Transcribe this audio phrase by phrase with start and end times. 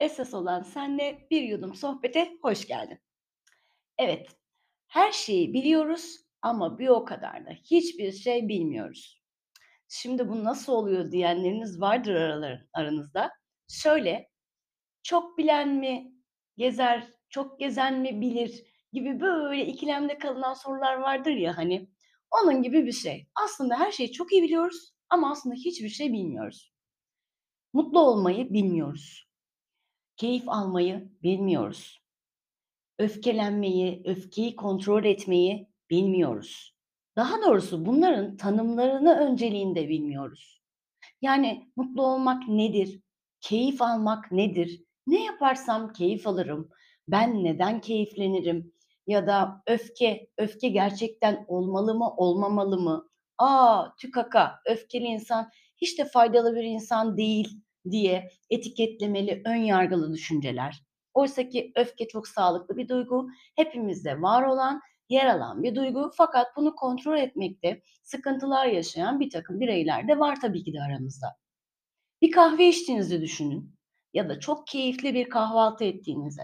[0.00, 2.98] Esas olan senle bir yudum sohbete hoş geldin.
[3.98, 4.28] Evet,
[4.88, 9.22] her şeyi biliyoruz ama bir o kadar da hiçbir şey bilmiyoruz.
[9.88, 12.16] Şimdi bu nasıl oluyor diyenleriniz vardır
[12.72, 13.30] aranızda.
[13.68, 14.30] Şöyle,
[15.02, 16.12] çok bilen mi
[16.56, 21.90] gezer, çok gezen mi bilir gibi böyle ikilemde kalınan sorular vardır ya hani.
[22.30, 23.28] Onun gibi bir şey.
[23.44, 26.72] Aslında her şeyi çok iyi biliyoruz ama aslında hiçbir şey bilmiyoruz.
[27.72, 29.28] Mutlu olmayı bilmiyoruz.
[30.16, 32.02] Keyif almayı bilmiyoruz.
[32.98, 36.74] Öfkelenmeyi, öfkeyi kontrol etmeyi bilmiyoruz.
[37.16, 40.62] Daha doğrusu bunların tanımlarını önceliğinde bilmiyoruz.
[41.22, 43.00] Yani mutlu olmak nedir?
[43.40, 44.84] Keyif almak nedir?
[45.06, 46.68] Ne yaparsam keyif alırım?
[47.08, 48.72] Ben neden keyiflenirim?
[49.06, 53.08] Ya da öfke, öfke gerçekten olmalı mı, olmamalı mı?
[53.42, 57.48] Aa, tükaka, öfkeli insan hiç de faydalı bir insan değil
[57.90, 60.82] diye etiketlemeli ön yargılı düşünceler.
[61.14, 66.46] Oysa ki öfke çok sağlıklı bir duygu, hepimizde var olan, yer alan bir duygu fakat
[66.56, 71.26] bunu kontrol etmekte sıkıntılar yaşayan bir takım bireyler de var tabii ki de aramızda.
[72.22, 73.74] Bir kahve içtiğinizi düşünün
[74.14, 76.42] ya da çok keyifli bir kahvaltı ettiğinizi.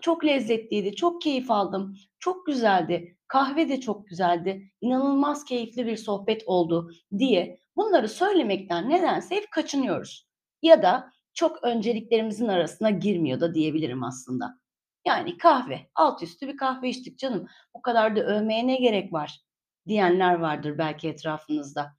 [0.00, 6.42] Çok lezzetliydi, çok keyif aldım, çok güzeldi, kahve de çok güzeldi, inanılmaz keyifli bir sohbet
[6.46, 10.28] oldu diye bunları söylemekten nedense hep kaçınıyoruz.
[10.62, 14.58] Ya da çok önceliklerimizin arasına girmiyor da diyebilirim aslında.
[15.06, 17.46] Yani kahve, alt üstü bir kahve içtik canım.
[17.72, 19.40] O kadar da övmeye ne gerek var
[19.88, 21.96] diyenler vardır belki etrafınızda.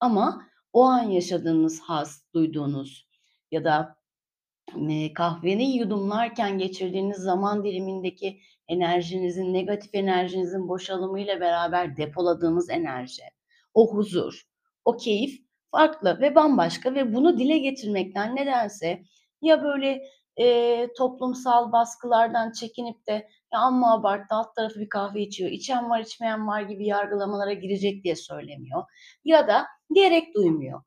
[0.00, 3.08] Ama o an yaşadığınız haz, duyduğunuz
[3.50, 3.96] ya da
[4.76, 13.22] Eee, kahveni yudumlarken geçirdiğiniz zaman dilimindeki enerjinizin, negatif enerjinizin boşalımıyla beraber depoladığınız enerji,
[13.74, 14.42] o huzur,
[14.84, 19.02] o keyif farklı ve bambaşka ve bunu dile getirmekten nedense
[19.42, 20.02] ya böyle,
[20.38, 23.12] eee, toplumsal baskılardan çekinip de
[23.52, 28.04] "Ya, amma abarttı, alt tarafı bir kahve içiyor, içen var, içmeyen var." gibi yargılamalara girecek
[28.04, 28.82] diye söylemiyor
[29.24, 30.82] ya da gerek duymuyor.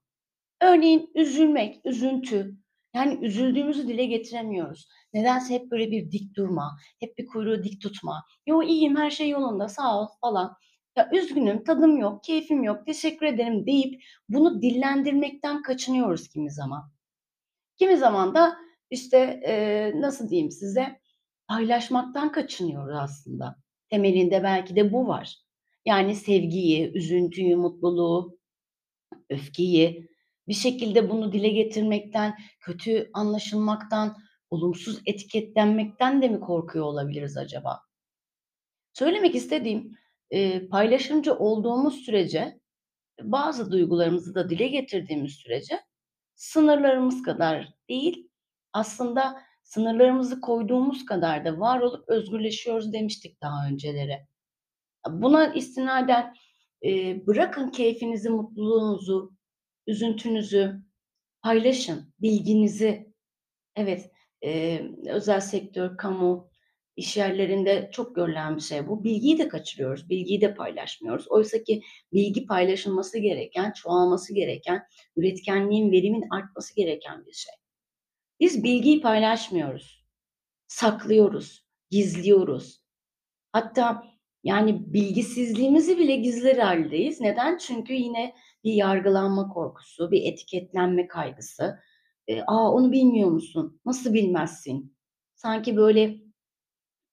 [0.62, 2.58] Örneğin üzülmek, üzüntü,
[2.96, 4.88] yani üzüldüğümüzü dile getiremiyoruz.
[5.14, 8.26] Nedense hep böyle bir dik durma, hep bir kuyruğu dik tutma.
[8.48, 10.54] "Yo, iyiyim, her şey yolunda, sağ ol." falan.
[10.98, 16.92] Ya, üzgünüm, tadım yok, keyfim yok, teşekkür ederim deyip bunu dillendirmekten kaçınıyoruz kimi zaman.
[17.80, 18.56] Kimi zaman da,
[18.92, 21.02] işte, eee, nasıl diyeyim size,
[21.48, 23.56] paylaşmaktan kaçınıyoruz aslında.
[23.90, 25.38] Temelinde belki de bu var.
[25.86, 28.38] Yani sevgiyi, üzüntüyü, mutluluğu
[29.30, 30.10] öfkeyi,
[30.48, 34.18] bir şekilde bunu dile getirmekten, kötü anlaşılmaktan,
[34.50, 37.80] olumsuz etiketlenmekten de mi korkuyor olabiliriz acaba?
[38.94, 39.92] Söylemek istediğim,
[40.32, 42.60] eee, paylaşımcı olduğumuz sürece,
[43.22, 45.80] bazı duygularımızı da dile getirdiğimiz sürece
[46.36, 48.30] sınırlarımız kadar değil,
[48.74, 54.28] aslında sınırlarımızı koyduğumuz kadar da var olup özgürleşiyoruz demiştik daha önceleri.
[55.10, 56.34] Buna istinaden,
[56.82, 59.32] eee, bırakın keyfinizi, mutluluğunuzu,
[59.88, 60.76] üzüntünüzü
[61.44, 63.14] paylaşın, bilginizi.
[63.76, 66.50] Evet, eee, özel sektör, kamu,
[66.96, 69.04] iş yerlerinde çok görülen bir şey bu.
[69.04, 71.28] Bilgiyi de kaçırıyoruz, bilgiyi de paylaşmıyoruz.
[71.30, 71.82] Oysaki
[72.14, 74.84] bilgi paylaşılması gereken, çoğalması gereken,
[75.18, 77.54] üretkenliğin, verimin artması gereken bir şey.
[78.40, 80.06] Biz bilgiyi paylaşmıyoruz,
[80.68, 82.82] saklıyoruz, gizliyoruz.
[83.54, 84.04] Hatta,
[84.46, 87.22] yani, bilgisizliğimizi bile gizler hâldeyiz.
[87.22, 87.58] Neden?
[87.60, 88.36] Çünkü yine
[88.66, 91.80] bir yargılanma korkusu, bir etiketlenme kaygısı.
[92.30, 93.82] Eee, "A, onu bilmiyor musun?
[93.86, 94.98] Nasıl bilmezsin?"
[95.36, 96.18] Sanki böyle,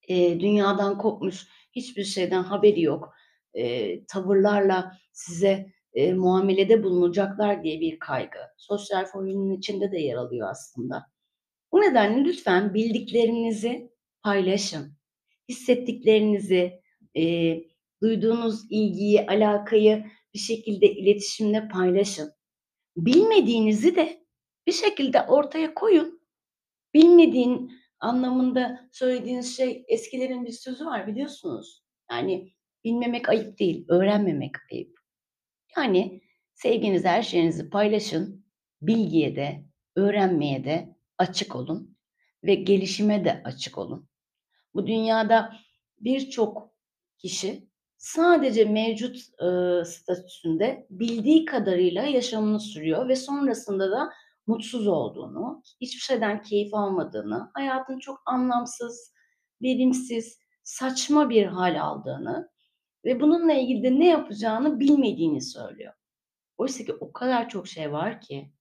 [0.09, 3.15] eee, dünyadan kopmuş, hiçbir şeyden haberi yok,
[3.55, 8.39] eee, tavırlarla size, eee, muamelede bulunacaklar diye bir kaygı.
[8.59, 11.07] Sosyal fobinin içinde de yer alıyor aslında.
[11.73, 13.91] Bu nedenle lütfen bildiklerinizi
[14.25, 14.93] paylaşın.
[15.51, 16.82] Hissettiklerinizi,
[17.15, 17.65] eee,
[18.03, 22.33] duyduğunuz ilgiyi, alakayı bir şekilde iletişimle paylaşın.
[22.97, 24.27] Bilmediğinizi de
[24.67, 26.21] bir şekilde ortaya koyun.
[26.95, 31.85] Bilmediğin anlamında söylediğiniz şey eskilerin bir sözü var biliyorsunuz.
[32.11, 32.53] Yani
[32.85, 34.99] bilmemek ayıp değil, öğrenmemek ayıp.
[35.77, 36.21] Yani
[36.55, 38.47] sevginizi, her şeyinizi paylaşın.
[38.83, 39.65] Bilgiye de,
[39.97, 41.97] öğrenmeye de açık olun
[42.45, 44.09] ve gelişime de açık olun.
[44.75, 45.53] Bu dünyada
[46.01, 46.72] birçok
[47.23, 54.11] kişi sadece mevcut, ııı, statüsünde bildiği kadarıyla yaşamını sürüyor ve sonrasında da
[54.47, 59.13] mutsuz olduğunu, hiçbir şeyden keyif almadığını, hayatın çok anlamsız,
[59.63, 62.49] verimsiz, saçma bir hâl aldığını
[63.05, 65.93] ve bununla ilgili de ne yapacağını bilmediğini söylüyor.
[66.57, 68.53] Oysaki o kadar çok şey var ki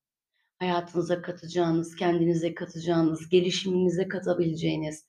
[0.60, 5.06] hayatınıza katacağınız, kendinize katacağınız, gelişiminize katabileceğiniz,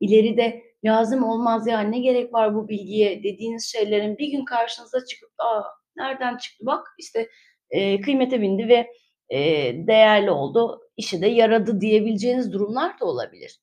[0.00, 5.30] ileride lazım olmaz ya, ne gerek var bu bilgiye dediğiniz şeylerin bir gün karşınıza çıkıp,
[5.38, 5.62] "A,
[5.96, 7.28] nereden çıktı bak, işte,
[7.72, 8.86] eee, kıymete bindi ve,
[9.30, 13.60] eee, değerli oldu, işe de yaradı." diyebileceğiniz durumlar da olabilir.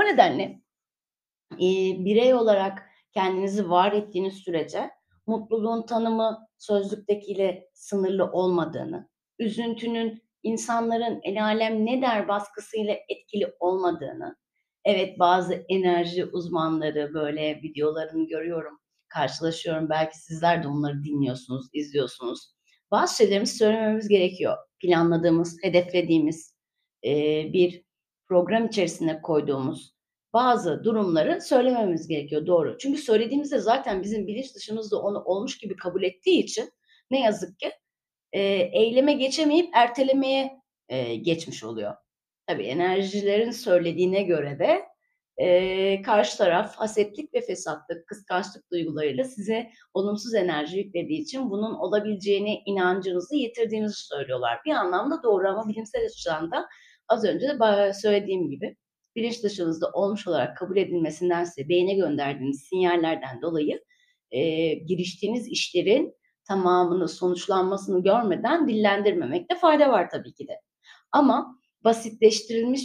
[0.00, 0.60] O nedenle,
[1.58, 2.82] eee, birey olarak
[3.14, 4.90] kendinizi var ettiğiniz sürece
[5.26, 9.08] mutluluğun tanımı sözlüktekiyle sınırlı olmadığını,
[9.38, 14.36] üzüntünün insanların "El âlem ne der?" baskısıyla etkili olmadığını,
[14.84, 18.78] evet, bazı enerji uzmanları, böyle, videolarını görüyorum,
[19.08, 22.54] karşılaşıyorum, belki sizler de onları dinliyorsunuz, izliyorsunuz.
[22.90, 24.56] Bazı şeylerimizi söylememiz gerekiyor.
[24.80, 26.54] Planladığımız, hedeflediğimiz,
[27.02, 27.84] eee, bir
[28.28, 29.94] program içerisine koyduğumuz
[30.34, 32.78] bazı durumları söylememiz gerekiyor, doğru.
[32.78, 36.70] Çünkü söylediğimizde zaten bizim bilinç dışımız da onu olmuş gibi kabul ettiği için
[37.10, 37.72] ne yazık ki,
[38.34, 40.52] eee, eyleme geçemeyip ertelemeye,
[40.90, 41.94] eee, geçmiş oluyor.
[42.46, 44.82] Tabii enerjilerin söylediğine göre de,
[45.38, 52.58] eee, karşı taraf hasetlik ve fesatlık, kıskançlık duygularıyla size olumsuz enerji yüklediği için bunun olabileceğine
[52.66, 54.58] inancınızı yitirdiğinizi söylüyorlar.
[54.66, 56.66] Bir anlamda doğru ama bilimsel açıdan da
[57.08, 58.76] az önce de söylediğim gibi
[59.16, 63.80] bilinç dışınızda olmuş olarak kabul edilmesindense beyne gönderdiğiniz sinyallerden dolayı,
[64.32, 66.14] eee, giriştiğiniz işlerin
[66.48, 70.52] tamamını, sonuçlanmasını görmeden dillendirmemekte fayda var tabii ki de.
[71.12, 72.84] Ama basitleştirilmiş